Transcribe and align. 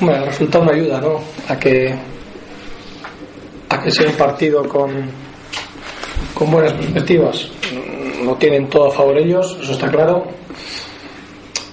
Bueno, 0.00 0.22
el 0.22 0.26
resultado 0.26 0.64
no 0.64 0.72
ayuda, 0.72 1.00
¿no? 1.00 1.20
A 1.48 1.56
que, 1.58 1.94
a 3.68 3.80
que 3.82 3.90
sea 3.90 4.08
un 4.08 4.16
partido 4.16 4.68
con, 4.68 4.90
con 6.34 6.50
buenas 6.50 6.72
perspectivas. 6.72 7.48
No 8.22 8.34
tienen 8.36 8.68
todo 8.68 8.88
a 8.88 8.90
favor 8.90 9.16
ellos, 9.18 9.56
eso 9.62 9.72
está 9.72 9.88
claro. 9.88 10.24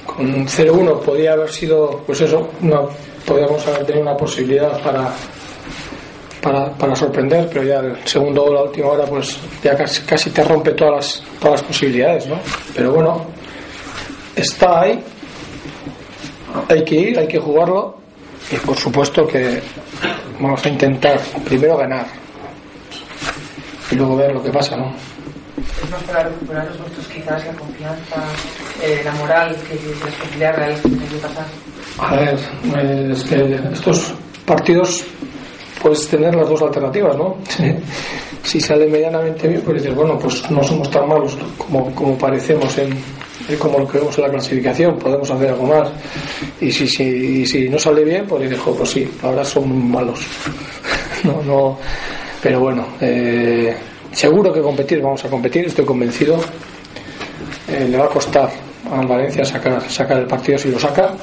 Con 0.05 0.45
0-1 0.45 0.99
podía 1.01 1.33
haber 1.33 1.49
sido, 1.49 2.03
pues 2.05 2.21
eso, 2.21 2.49
una, 2.61 2.81
podríamos 3.25 3.65
haber 3.67 3.85
tenido 3.85 4.03
una 4.03 4.17
posibilidad 4.17 4.79
para, 4.83 5.09
para, 6.41 6.71
para 6.73 6.95
sorprender, 6.95 7.49
pero 7.49 7.63
ya 7.63 7.79
el 7.79 7.97
segundo 8.05 8.43
gol 8.43 8.57
a 8.57 8.63
última 8.63 8.89
hora, 8.89 9.05
pues 9.05 9.39
ya 9.63 9.75
casi, 9.75 10.03
casi 10.03 10.29
te 10.29 10.43
rompe 10.43 10.73
todas 10.73 10.93
las, 10.93 11.23
todas 11.39 11.61
las 11.61 11.63
posibilidades, 11.63 12.27
¿no? 12.27 12.39
Pero 12.75 12.91
bueno, 12.91 13.25
está 14.35 14.81
ahí, 14.81 15.03
hay 16.69 16.83
que 16.83 16.95
ir, 16.95 17.17
hay 17.17 17.27
que 17.27 17.39
jugarlo 17.39 18.01
y 18.51 18.55
por 18.57 18.77
supuesto 18.77 19.27
que 19.27 19.61
vamos 20.39 20.65
a 20.65 20.69
intentar 20.69 21.19
primero 21.45 21.77
ganar 21.77 22.05
y 23.89 23.95
luego 23.95 24.15
ver 24.17 24.33
lo 24.33 24.43
que 24.43 24.51
pasa, 24.51 24.75
¿no? 24.77 24.93
Es 25.83 25.89
más 25.89 26.03
para 26.03 26.23
recuperaros 26.23 26.77
vosotros 26.77 27.07
quizás 27.07 27.45
la 27.45 27.53
confianza, 27.53 28.23
eh, 28.81 29.01
la 29.03 29.11
moral, 29.13 29.55
que 29.67 29.75
las 29.75 30.15
posibilidades 30.15 30.55
reales 30.55 30.81
que 30.81 30.89
tenéis 30.89 31.11
de 31.11 31.19
pasar. 31.19 31.45
A 31.99 32.15
ver, 32.15 32.39
eh, 32.77 33.09
es 33.11 33.23
que 33.23 33.59
estos 33.73 34.13
partidos 34.45 35.03
puedes 35.81 36.07
tener 36.07 36.33
las 36.35 36.47
dos 36.49 36.61
alternativas, 36.61 37.17
¿no? 37.17 37.37
si 38.43 38.59
sale 38.59 38.87
medianamente 38.87 39.47
bien, 39.47 39.61
pues 39.61 39.81
dices, 39.81 39.95
bueno, 39.95 40.17
pues 40.17 40.49
no 40.49 40.63
somos 40.63 40.89
tan 40.89 41.07
malos 41.07 41.37
como, 41.57 41.93
como 41.93 42.17
parecemos 42.17 42.77
en, 42.77 42.97
en 43.49 43.57
como 43.57 43.79
lo 43.79 43.87
que 43.87 43.97
vemos 43.97 44.17
en 44.17 44.23
la 44.23 44.29
clasificación, 44.29 44.97
podemos 44.97 45.29
hacer 45.29 45.49
algo 45.49 45.67
más. 45.67 45.89
Y 46.59 46.71
si, 46.71 46.87
si, 46.87 47.45
si 47.45 47.69
no 47.69 47.77
sale 47.77 48.03
bien, 48.03 48.25
pues 48.27 48.43
dices, 48.43 48.59
pues 48.77 48.89
sí, 48.89 49.09
ahora 49.23 49.43
son 49.43 49.91
malos. 49.91 50.19
no, 51.23 51.41
no, 51.43 51.77
pero 52.41 52.59
bueno, 52.59 52.87
eh, 52.99 53.75
seguro 54.11 54.51
que 54.51 54.61
competir, 54.61 55.01
vamos 55.01 55.23
a 55.25 55.29
competir, 55.29 55.65
estoy 55.65 55.85
convencido. 55.85 56.39
Eh, 57.67 57.87
le 57.89 57.97
va 57.97 58.05
a 58.05 58.09
costar 58.09 58.49
al 58.91 59.07
Valencia 59.07 59.45
sacar, 59.45 59.81
sacar 59.89 60.17
el 60.19 60.27
partido 60.27 60.57
si 60.57 60.69
lo 60.69 60.79
saca. 60.79 61.13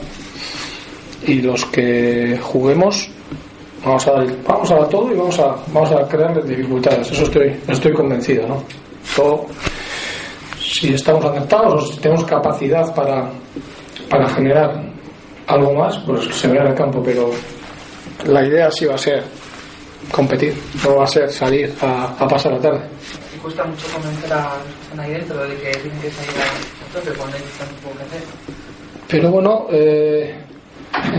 Y 1.26 1.42
los 1.42 1.64
que 1.66 2.38
juguemos, 2.40 3.10
vamos 3.84 4.06
a 4.06 4.12
dar, 4.12 4.26
vamos 4.46 4.70
a 4.70 4.74
dar 4.76 4.88
todo 4.88 5.12
y 5.12 5.16
vamos 5.16 5.38
a, 5.40 5.56
vamos 5.72 5.90
a 5.92 6.06
crearles 6.08 6.46
dificultades. 6.46 7.10
Eso 7.10 7.24
estoy, 7.24 7.56
estoy 7.66 7.92
convencido, 7.92 8.46
¿no? 8.46 8.62
Todo, 9.14 9.46
si 10.78 10.94
estamos 10.94 11.24
acertados 11.24 11.82
o 11.82 11.92
si 11.92 11.98
tenemos 11.98 12.24
capacidad 12.24 12.94
para, 12.94 13.28
para 14.08 14.28
generar 14.28 14.80
algo 15.48 15.74
más, 15.74 15.98
pues 16.06 16.26
se 16.26 16.46
verá 16.46 16.64
en 16.64 16.70
el 16.70 16.74
campo, 16.74 17.02
pero 17.04 17.30
la 18.26 18.46
idea 18.46 18.70
sí 18.70 18.86
va 18.86 18.94
a 18.94 18.98
ser 18.98 19.24
competir, 20.12 20.54
no 20.84 20.96
va 20.96 21.04
a 21.04 21.06
ser 21.06 21.30
salir 21.30 21.74
a, 21.80 22.14
a 22.18 22.28
pasar 22.28 22.52
la 22.52 22.60
tarde. 22.60 22.80
Y 23.34 23.38
cuesta 23.38 23.64
mucho 23.64 23.86
convencer 23.92 24.32
a 24.32 24.56
los 24.56 24.74
que 24.76 24.82
están 24.82 25.00
ahí 25.00 25.12
dentro 25.12 25.42
de 25.42 25.56
que 25.56 25.70
tienen 25.78 26.00
que 26.00 26.10
salir 26.10 26.30
a 26.30 26.92
tope 26.94 27.16
cuando 27.16 27.36
hay 27.36 27.42
tanto 27.58 27.74
poco 27.82 27.96
que 27.96 28.04
hacer. 28.04 28.22
Pero 29.08 29.30
bueno, 29.30 29.66
eh, 29.72 30.36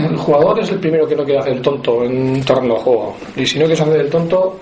el 0.08 0.16
jugador 0.16 0.60
es 0.60 0.70
el 0.70 0.80
primero 0.80 1.06
que 1.06 1.16
no 1.16 1.24
quiere 1.24 1.40
hacer 1.40 1.52
el 1.52 1.62
tonto 1.62 2.04
en 2.04 2.16
un 2.16 2.44
terreno 2.44 2.74
de 2.74 2.80
juego. 2.80 3.16
Y 3.36 3.44
si 3.44 3.58
no 3.58 3.66
quieres 3.66 3.80
hacer 3.80 4.00
el 4.00 4.10
tonto, 4.10 4.58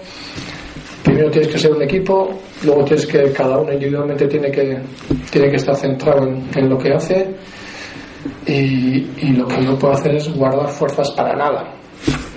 primero 1.09 1.31
tienes 1.31 1.49
que 1.51 1.59
ser 1.59 1.73
un 1.73 1.83
equipo, 1.83 2.29
luego 2.65 2.85
tienes 2.85 3.07
que, 3.07 3.33
cada 3.33 3.59
uno 3.59 3.73
individualmente 3.73 4.27
tiene 4.27 4.51
que, 4.51 4.79
tiene 5.31 5.49
que 5.49 5.57
estar 5.57 5.75
centrado 5.75 6.27
en, 6.27 6.69
lo 6.69 6.77
que 6.77 6.93
hace. 6.93 7.35
Y, 8.47 9.33
lo 9.33 9.47
que 9.47 9.59
no 9.59 9.79
puede 9.79 9.95
hacer 9.95 10.15
es 10.17 10.35
guardar 10.35 10.69
fuerzas 10.69 11.11
para 11.13 11.35
nada. 11.35 11.75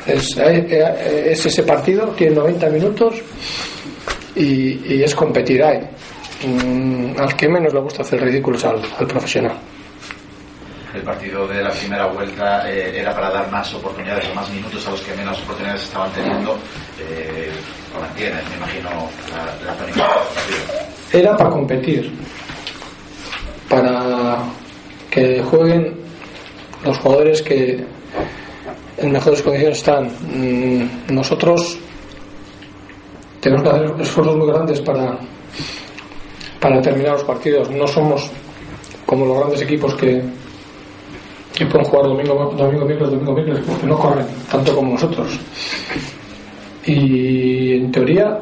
Es, 0.05 0.37
eh, 0.37 1.31
es 1.31 1.45
ese 1.45 1.63
partido, 1.63 2.07
tiene 2.17 2.35
90 2.35 2.69
minutos 2.69 3.21
y, 4.35 5.03
es 5.03 5.13
competir 5.13 5.63
ahí. 5.63 5.79
Mm, 6.47 7.19
al 7.19 7.35
que 7.35 7.49
menos 7.49 7.73
le 7.73 7.81
gusta 7.81 8.01
hacer 8.01 8.21
ridículos 8.21 8.63
al 8.65 9.07
profesional. 9.07 9.57
El 11.01 11.07
partido 11.07 11.47
de 11.47 11.63
la 11.63 11.71
primera 11.71 12.05
vuelta 12.05 12.71
eh, 12.71 12.99
era 12.99 13.11
para 13.11 13.31
dar 13.31 13.49
más 13.49 13.73
oportunidades 13.73 14.29
o 14.29 14.35
más 14.35 14.47
minutos 14.51 14.85
a 14.85 14.91
los 14.91 15.01
que 15.01 15.15
menos 15.15 15.41
oportunidades 15.41 15.81
estaban 15.81 16.11
teniendo. 16.11 16.55
Eh, 16.99 17.49
lo 17.91 18.01
mantienes, 18.01 18.47
me 18.47 18.55
imagino, 18.57 18.89
la, 19.31 20.05
la. 20.05 21.19
Era 21.19 21.35
para 21.35 21.49
competir, 21.49 22.13
para 23.67 24.43
que 25.09 25.41
jueguen 25.41 25.99
los 26.85 26.99
jugadores 26.99 27.41
que 27.41 27.83
en 28.97 29.11
mejores 29.11 29.41
condiciones 29.41 29.79
están. 29.79 30.05
Mm, 30.05 31.15
Nosotros 31.15 31.79
tenemos 33.39 33.63
que 33.63 33.69
hacer 33.69 34.01
esfuerzos 34.01 34.37
muy 34.37 34.47
grandes 34.49 34.79
para, 34.81 35.17
para 36.59 36.79
terminar 36.79 37.13
los 37.13 37.23
partidos. 37.23 37.71
No 37.71 37.87
somos 37.87 38.29
como 39.07 39.25
los 39.25 39.39
grandes 39.39 39.61
equipos 39.63 39.95
que, 39.95 40.21
que 41.65 41.71
pueden 41.71 41.85
jugar 41.85 42.07
domingo, 42.07 42.53
domingo, 42.57 42.85
miércoles, 42.85 43.11
domingo, 43.13 43.33
miércoles, 43.33 43.63
porque 43.67 43.85
no 43.85 43.97
corren 43.97 44.25
tanto 44.49 44.75
como 44.75 44.93
nosotros. 44.93 45.39
Y 46.85 47.73
en 47.75 47.91
teoría, 47.91 48.39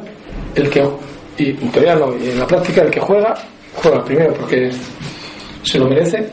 el 0.54 0.70
que, 0.70 0.88
y 1.38 1.50
en 1.50 1.70
teoría 1.70 1.96
no, 1.96 2.16
y 2.16 2.30
en 2.30 2.38
la 2.38 2.46
práctica 2.46 2.82
el 2.82 2.90
que 2.90 3.00
juega, 3.00 3.34
juega 3.74 4.02
primero 4.04 4.32
porque 4.34 4.70
se 5.62 5.78
lo 5.78 5.86
merece 5.88 6.30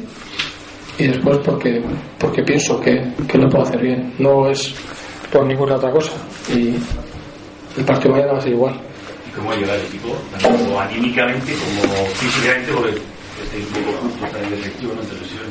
y 0.98 1.08
después 1.08 1.38
porque, 1.44 1.82
porque 2.18 2.42
pienso 2.44 2.80
que, 2.80 3.14
que 3.28 3.38
lo 3.38 3.50
puedo 3.50 3.64
hacer 3.66 3.82
bien. 3.82 4.14
No 4.20 4.50
es 4.50 4.74
por 5.32 5.46
ninguna 5.46 5.76
otra 5.76 5.92
cosa. 5.92 6.14
Y 6.56 6.76
el 7.78 7.86
partido 7.86 8.14
mañana 8.14 8.32
va 8.34 8.38
a 8.40 8.42
ser 8.42 8.54
igual. 8.54 8.80
¿Y 9.28 9.36
cómo 9.38 9.52
ayuda 9.52 9.76
el 9.76 9.82
equipo? 9.82 10.16
Tanto 10.42 10.80
anímicamente 10.80 11.52
como 11.54 12.06
físicamente, 12.08 12.72
porque 12.72 12.90
estáis 13.44 13.66
un 13.68 13.74
poco 13.84 13.98
justos, 14.02 14.24
estáis 14.28 14.52
efectivos, 14.54 14.96
no 14.96 15.04
y- 15.04 15.47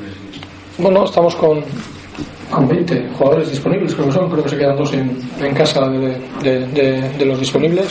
Bueno, 0.79 1.05
estamos 1.05 1.35
con, 1.37 1.63
con 2.51 2.69
20 2.69 3.09
jugadores 3.19 3.51
disponibles, 3.51 3.95
creo 3.95 4.07
que 4.07 4.13
son, 4.13 4.31
creo 4.31 4.43
que 4.45 4.51
se 4.51 4.57
quedan 4.59 4.77
dos 4.77 4.93
en, 4.93 5.19
en 5.41 5.55
casa 5.55 5.89
de, 5.89 6.67
de- 6.67 7.25
los 7.25 7.41
disponibles. 7.41 7.89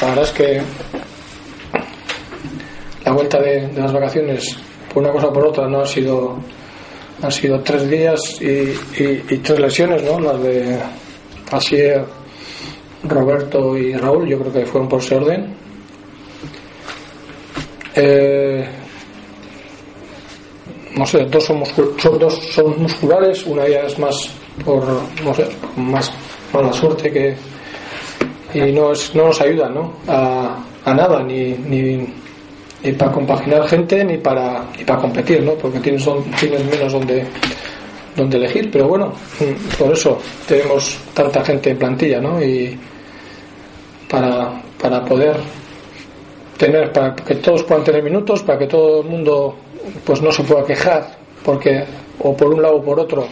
La 0.00 0.08
verdad 0.08 0.24
es 0.24 0.30
que 0.32 0.62
la 3.04 3.12
vuelta 3.12 3.40
de, 3.40 3.72
las 3.74 3.92
vacaciones, 3.92 4.56
por 4.92 5.02
una 5.02 5.12
cosa 5.12 5.28
o 5.28 5.32
por 5.32 5.46
otra, 5.46 5.68
no 5.68 5.80
ha 5.80 5.86
sido 5.86 6.38
han 7.22 7.30
sido 7.30 7.60
tres 7.60 7.88
días 7.88 8.20
y, 8.40 8.46
y- 9.00 9.24
y 9.30 9.38
tres 9.38 9.60
lesiones, 9.60 10.02
¿no? 10.02 10.18
Las 10.18 10.42
de 10.42 10.76
Asier, 11.52 12.04
Roberto 13.04 13.76
y 13.76 13.94
Raúl, 13.94 14.26
yo 14.28 14.38
creo 14.40 14.52
que 14.52 14.66
fueron 14.66 14.88
por 14.88 15.00
ese 15.00 15.14
orden. 15.16 15.54
Eh, 17.94 18.66
no 20.96 21.06
sé, 21.06 21.24
dos 21.26 21.44
son, 21.44 21.62
son- 21.66 22.18
dos 22.18 22.34
son 22.52 22.80
musculares, 22.82 23.44
una 23.46 23.66
ya 23.68 23.80
es 23.80 23.98
más 23.98 24.30
por, 24.64 24.84
no 25.24 25.34
sé, 25.34 25.46
más 25.76 26.12
mala 26.52 26.72
suerte 26.72 27.10
que 27.10 27.34
y 28.54 28.70
no, 28.72 28.92
es, 28.92 29.14
no 29.14 29.26
nos 29.28 29.40
ayuda 29.40 29.68
¿no? 29.70 29.94
A, 30.08 30.58
a 30.84 30.94
nada, 30.94 31.22
ni, 31.22 31.52
ni, 31.54 32.06
para 32.92 33.10
compaginar 33.12 33.66
gente 33.68 34.04
ni 34.04 34.18
para, 34.18 34.64
ni 34.76 34.84
para 34.84 35.00
competir, 35.00 35.42
¿no? 35.42 35.52
porque 35.52 35.78
tienes, 35.80 36.04
tienes 36.38 36.64
menos 36.66 36.92
donde, 36.92 37.24
donde 38.16 38.36
elegir, 38.36 38.68
pero 38.70 38.88
bueno, 38.88 39.06
mm, 39.40 39.78
por 39.78 39.92
eso 39.92 40.18
tenemos 40.46 40.98
tanta 41.14 41.42
gente 41.44 41.70
en 41.70 41.78
plantilla 41.78 42.20
¿no? 42.20 42.42
y 42.44 42.78
para, 44.10 44.60
para 44.80 45.02
poder 45.04 45.36
tener, 46.58 46.92
para 46.92 47.14
que 47.14 47.36
todos 47.36 47.62
puedan 47.64 47.84
tener 47.84 48.02
minutos, 48.02 48.42
para 48.42 48.58
que 48.58 48.66
todo 48.66 49.00
el 49.00 49.08
mundo 49.08 49.56
pues 50.04 50.20
no 50.22 50.30
se 50.32 50.42
pueda 50.44 50.64
quejar, 50.64 51.16
porque 51.44 51.84
o 52.20 52.36
por 52.36 52.54
un 52.54 52.62
lado 52.62 52.76
o 52.76 52.82
por 52.82 52.98
otro 53.00 53.26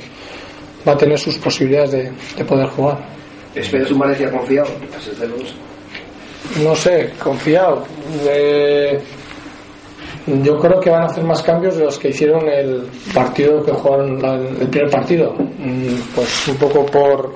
va 0.86 0.92
a 0.92 0.96
tener 0.96 1.18
sus 1.18 1.36
posibilidades 1.38 1.90
de, 1.92 2.12
de 2.36 2.44
poder 2.44 2.66
jugar. 2.68 2.98
¿Esperas 3.54 3.90
un 3.90 3.98
Valencia 3.98 4.30
confiado? 4.30 4.68
No 6.64 6.74
sé, 6.74 7.10
confiado. 7.22 7.84
Eh, 8.28 8.98
yo 10.42 10.58
creo 10.58 10.80
que 10.80 10.90
van 10.90 11.02
a 11.02 11.06
hacer 11.06 11.24
más 11.24 11.42
cambios 11.42 11.76
de 11.76 11.84
los 11.84 11.98
que 11.98 12.08
hicieron 12.10 12.48
el 12.48 12.86
partido 13.14 13.64
que 13.64 13.72
jugaron 13.72 14.20
la- 14.22 14.34
el 14.36 14.68
primer 14.68 14.90
partido. 14.90 15.34
Mm, 15.58 15.94
Pues 16.14 16.48
un 16.48 16.56
poco 16.56 16.86
por, 16.86 17.32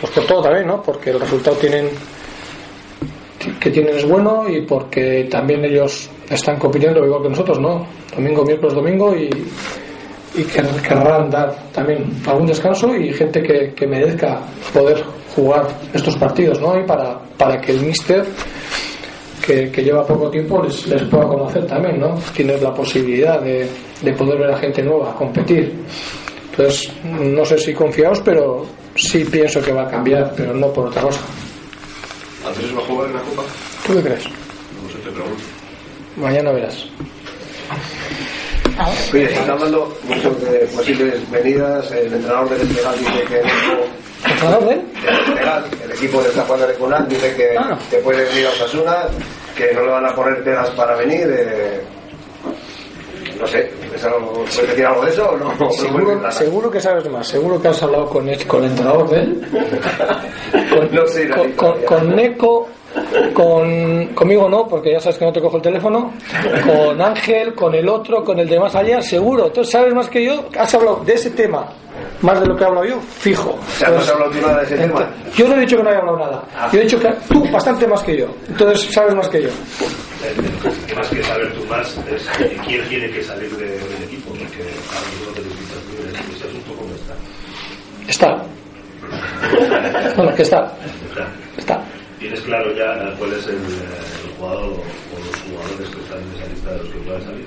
pues 0.00 0.12
por 0.12 0.24
todo 0.26 0.42
también, 0.42 0.66
¿no? 0.66 0.82
Porque 0.82 1.10
el 1.10 1.20
resultado 1.20 1.56
tienen 1.56 1.88
que 3.60 3.70
tienen 3.70 3.96
es 3.96 4.06
bueno 4.08 4.48
y 4.48 4.62
porque 4.62 5.26
también 5.30 5.64
ellos 5.64 6.10
están 6.28 6.58
compitiendo 6.58 7.04
igual 7.04 7.22
que 7.22 7.28
nosotros, 7.30 7.58
¿no? 7.60 7.86
Domingo, 8.14 8.44
miércoles, 8.44 8.74
domingo 8.74 9.14
y, 9.16 9.30
y 10.34 10.44
que 10.44 10.62
querrán 10.86 11.30
dar 11.30 11.54
también 11.72 12.04
algún 12.26 12.46
descanso 12.46 12.94
y 12.96 13.12
gente 13.12 13.42
que, 13.42 13.86
merezca 13.86 14.40
poder 14.72 15.02
jugar 15.34 15.66
estos 15.92 16.16
partidos, 16.16 16.60
¿no? 16.60 16.78
Y 16.78 16.84
para, 16.84 17.18
para 17.36 17.60
que 17.60 17.72
el 17.72 17.80
míster 17.80 18.24
que, 19.44 19.70
lleva 19.82 20.06
poco 20.06 20.30
tiempo 20.30 20.62
les, 20.62 20.86
les 20.86 21.02
pueda 21.02 21.26
conocer 21.26 21.66
también, 21.66 22.00
¿no? 22.00 22.14
Tienes 22.34 22.62
la 22.62 22.72
posibilidad 22.72 23.40
de, 23.40 23.68
de 24.00 24.12
poder 24.12 24.38
ver 24.38 24.50
a 24.52 24.58
gente 24.58 24.82
nueva, 24.82 25.14
competir. 25.14 25.72
Entonces, 26.50 26.92
no 27.04 27.44
sé 27.44 27.58
si 27.58 27.72
confiaos, 27.72 28.20
pero 28.24 28.66
sí 28.94 29.24
pienso 29.24 29.60
que 29.60 29.72
va 29.72 29.82
a 29.82 29.90
cambiar, 29.90 30.32
pero 30.36 30.54
no 30.54 30.68
por 30.68 30.88
otra 30.88 31.02
cosa. 31.02 31.20
¿Andrés 32.46 32.76
va 32.76 32.80
a 32.82 32.84
jugar 32.86 33.06
en 33.08 33.14
la 33.16 33.20
Copa? 33.22 33.42
¿Tú 33.86 33.94
qué 33.94 34.02
crees? 34.02 34.24
No 34.24 34.88
sé, 34.90 34.98
te 34.98 35.10
pregunto. 35.10 35.42
Mañana 36.16 36.52
verás. 36.52 36.86
Oye, 39.12 39.24
está 39.24 39.52
hablando 39.52 39.96
mucho 40.04 40.30
de 40.30 40.58
posibles 40.74 41.30
venidas. 41.30 41.90
El 41.92 42.12
entrenador 42.12 42.48
del 42.50 42.74
Legal 42.74 42.94
dice 42.98 43.24
que 43.28 43.42
no. 43.42 44.30
¿Entrenador 44.30 44.64
de 44.68 44.74
él? 44.74 44.82
El 45.82 45.84
el 45.84 45.96
equipo 45.96 46.22
de 46.22 46.30
San 46.32 46.46
Juan 46.46 46.60
de 46.60 46.66
Recunal, 46.66 47.08
dice 47.08 47.34
que, 47.36 47.56
Ah. 47.58 47.78
que 47.90 47.96
puede 47.98 48.24
venir 48.24 48.46
a 48.46 48.50
Osasuna, 48.50 48.96
que 49.56 49.72
no 49.74 49.82
le 49.82 49.88
van 49.92 50.06
a 50.06 50.14
poner 50.14 50.42
pegas 50.42 50.70
para 50.70 50.96
venir. 50.96 51.26
eh, 51.28 51.80
no 53.38 53.46
sé, 53.46 53.70
¿es 53.94 54.04
algo- 54.04 54.32
¿puedes 54.32 54.68
decir 54.68 54.86
algo 54.86 55.04
de 55.04 55.10
eso 55.10 55.28
o 55.30 55.36
no? 55.36 55.70
Seguro 56.30 56.70
que 56.70 56.80
sabes 56.80 57.08
más. 57.10 57.26
Seguro 57.26 57.60
que 57.60 57.68
has 57.68 57.82
hablado 57.82 58.08
con 58.08 58.28
el, 58.28 58.46
con 58.46 58.62
el 58.64 58.70
entrenador 58.70 59.08
de 59.10 59.20
él. 59.20 59.46
Con, 60.76 60.94
No 60.94 61.06
sé, 61.06 61.28
con, 61.28 61.52
con, 61.84 62.16
Neko, 62.16 62.68
con, 63.34 64.06
conmigo 64.14 64.48
no, 64.48 64.66
porque 64.68 64.92
ya 64.92 65.00
sabes 65.00 65.18
que 65.18 65.24
no 65.24 65.32
te 65.32 65.40
cojo 65.40 65.56
el 65.56 65.62
teléfono. 65.62 66.12
Con 66.66 67.00
Ángel, 67.00 67.54
con 67.54 67.74
el 67.74 67.88
otro, 67.88 68.22
con 68.24 68.38
el 68.38 68.48
de 68.48 68.58
más 68.60 68.74
allá, 68.74 69.00
seguro. 69.02 69.46
Entonces 69.46 69.72
sabes 69.72 69.94
más 69.94 70.08
que 70.08 70.24
yo. 70.24 70.44
Has 70.58 70.74
hablado 70.74 71.02
de 71.04 71.14
ese 71.14 71.30
tema 71.30 71.66
más 72.20 72.40
de 72.40 72.46
lo 72.46 72.56
que 72.56 72.62
he 72.62 72.66
hablado 72.66 72.86
yo, 72.86 73.00
fijo. 73.00 73.50
O 73.50 73.78
sea, 73.78 73.88
no 73.90 73.98
has 73.98 74.08
hablado 74.08 74.30
tú 74.30 74.40
nada 74.40 74.58
de 74.58 74.64
ese 74.64 74.76
tema. 74.76 75.00
Ah. 75.00 75.28
Yo 75.36 75.48
no 75.48 75.56
he 75.56 75.60
dicho 75.60 75.76
que 75.76 75.82
no 75.82 75.88
haya 75.90 75.98
hablado 75.98 76.18
nada. 76.18 76.44
Yo 76.72 76.80
he 76.80 76.82
dicho 76.84 76.98
que 77.00 77.08
tú 77.28 77.44
bastante 77.50 77.86
más 77.86 78.02
que 78.02 78.16
yo. 78.18 78.26
Entonces 78.48 78.92
sabes 78.92 79.14
más 79.14 79.28
que 79.28 79.42
yo. 79.42 79.48
que 80.86 80.94
más 80.94 81.08
que 81.08 81.22
saber 81.22 81.52
tú 81.52 81.64
más 81.66 81.96
es 82.14 82.28
quién 82.66 82.88
tiene 82.88 83.10
que 83.10 83.22
salir 83.22 83.50
de- 83.56 83.64
del 83.66 84.02
equipo, 84.04 84.30
porque 84.30 84.62
ahora 84.62 85.06
mismo 85.10 85.32
te 85.34 85.40
tú 85.42 86.32
ese 86.36 86.44
asunto 86.46 86.72
cómo 86.78 86.94
está. 86.94 87.14
Está. 88.08 88.41
Bueno, 90.16 90.34
que 90.34 90.42
está. 90.42 90.72
Está. 91.56 91.80
¿Tienes 92.18 92.40
claro 92.42 92.72
ya 92.74 93.14
cuál 93.18 93.32
es 93.32 93.46
el, 93.46 93.54
el 93.56 94.34
jugador 94.38 94.64
o, 94.64 94.66
o 94.68 95.18
los 95.26 95.36
jugadores 95.42 95.88
que 95.94 96.00
están 96.02 96.18
en 96.18 96.34
esa 96.40 96.46
lista 96.52 96.70
de 96.70 96.78
los 96.78 96.88
que 96.88 96.98
puedan 97.00 97.22
salir? 97.22 97.46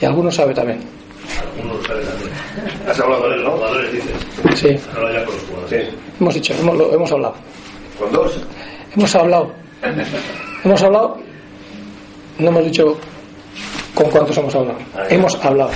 Y 0.00 0.04
algunos 0.04 0.34
sabe 0.34 0.54
también. 0.54 0.80
Algunos 1.40 1.76
lo 1.76 1.84
saben 1.86 2.04
también. 2.06 2.30
Has 2.88 3.00
hablado 3.00 3.22
con 3.22 3.32
él, 3.32 3.38
Los 3.42 3.50
¿no? 3.50 3.56
jugadores 3.56 3.92
dices. 3.92 4.16
Sí. 4.54 4.78
Ahora 4.96 5.12
ya 5.12 5.24
con 5.24 5.34
los 5.34 5.44
jugadores. 5.44 5.88
Sí. 5.90 5.96
Hemos 6.20 6.34
dicho, 6.34 6.54
hemos, 6.60 6.76
lo- 6.76 6.94
hemos 6.94 7.12
hablado. 7.12 7.34
¿Con 7.98 8.12
dos? 8.12 8.32
Hemos 8.96 9.14
hablado. 9.16 9.52
Hemos 10.64 10.82
hablado. 10.82 11.18
No 12.38 12.48
hemos 12.48 12.64
dicho 12.64 12.98
con 13.94 14.10
cuántos 14.10 14.36
hemos 14.38 14.54
hablado. 14.54 14.78
Hemos 15.08 15.34
hablado. 15.44 15.70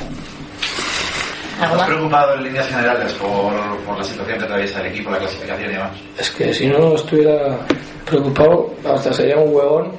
¿Algo 1.61 1.75
¿Estás 1.75 1.89
preocupado 1.89 2.35
en 2.35 2.45
líneas 2.45 2.67
generales 2.69 3.13
por, 3.15 3.53
por 3.87 3.97
la 3.97 4.05
situación 4.05 4.39
que 4.39 4.45
atraviesa 4.45 4.81
el 4.81 4.87
equipo, 4.89 5.11
la 5.11 5.19
clasificación 5.19 5.71
y 5.71 5.73
demás? 5.75 5.91
Es 6.19 6.31
que 6.31 6.53
si 6.53 6.67
no 6.67 6.95
estuviera 6.95 7.59
preocupado, 8.05 8.75
hasta 8.85 9.13
sería 9.13 9.39
un 9.39 9.55
huevón. 9.55 9.93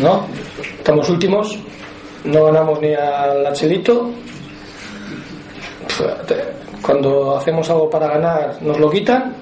¿No? 0.00 0.26
Estamos 0.78 1.08
últimos. 1.10 1.58
No 2.24 2.44
ganamos 2.46 2.80
ni 2.80 2.94
al 2.94 3.52
Chelito. 3.52 4.10
Cuando 6.80 7.36
hacemos 7.36 7.68
algo 7.70 7.90
para 7.90 8.08
ganar, 8.08 8.62
nos 8.62 8.78
lo 8.78 8.90
quitan. 8.90 9.34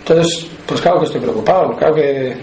Entonces, 0.00 0.46
pues 0.66 0.80
claro 0.80 1.00
que 1.00 1.06
estoy 1.06 1.20
preocupado. 1.20 1.76
Claro 1.76 1.94
que. 1.94 2.36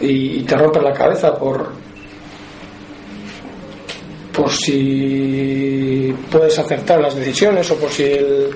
Y, 0.00 0.40
y 0.40 0.42
te 0.42 0.56
rompes 0.56 0.82
la 0.82 0.92
cabeza 0.92 1.34
por. 1.36 1.72
Por 4.34 4.50
si 4.52 6.12
puedes 6.30 6.58
acertar 6.58 7.00
las 7.00 7.14
decisiones 7.14 7.70
o 7.70 7.76
por 7.76 7.90
si 7.90 8.02
el, 8.04 8.48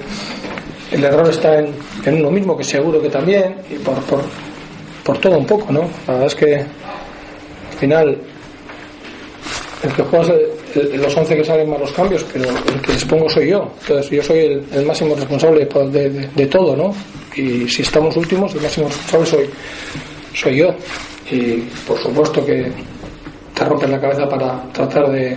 el 0.90 1.04
error 1.04 1.28
está 1.30 1.58
en, 1.60 1.68
en 2.04 2.14
uno 2.20 2.30
mismo, 2.30 2.56
que 2.56 2.64
seguro 2.64 3.00
que 3.00 3.08
también, 3.10 3.56
y 3.70 3.74
por, 3.76 3.94
por, 4.02 4.20
por 5.04 5.18
todo 5.18 5.38
un 5.38 5.46
poco, 5.46 5.72
¿no? 5.72 5.82
La 6.06 6.14
verdad 6.14 6.26
es 6.26 6.34
que 6.34 6.54
al 6.56 7.78
final 7.78 8.18
el 9.84 9.92
que 9.92 10.02
juega 10.02 10.34
los 10.94 11.16
11 11.16 11.36
que 11.36 11.44
salen 11.44 11.70
más 11.70 11.80
los 11.80 11.92
cambios, 11.92 12.24
pero 12.32 12.44
el 12.50 12.80
que 12.82 12.92
les 12.92 13.04
pongo 13.04 13.28
soy 13.28 13.48
yo. 13.50 13.70
Entonces 13.80 14.10
yo 14.10 14.22
soy 14.22 14.38
el, 14.40 14.64
el 14.72 14.84
máximo 14.84 15.14
responsable 15.14 15.64
de, 15.66 16.10
de- 16.34 16.46
todo, 16.46 16.74
¿no? 16.76 16.94
Y 17.36 17.68
si 17.68 17.82
estamos 17.82 18.16
últimos, 18.16 18.52
el 18.54 18.62
máximo 18.62 18.88
responsable 18.88 19.26
soy, 19.26 19.50
soy 20.34 20.56
yo. 20.56 20.74
Y 21.30 21.58
por 21.86 21.98
supuesto 21.98 22.44
que 22.44 22.72
te 23.54 23.64
rompes 23.64 23.88
la 23.90 24.00
cabeza 24.00 24.28
para 24.28 24.62
tratar 24.72 25.10
de, 25.12 25.36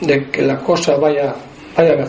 de 0.00 0.30
que 0.30 0.42
la 0.42 0.58
cosa 0.58 0.96
vaya, 0.96 1.34
vaya. 1.76 2.06